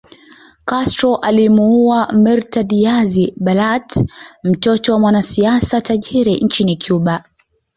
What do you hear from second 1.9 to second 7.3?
Mirta Diaz Balart mtoto wa mwanasiasa tajiri nchini Cuba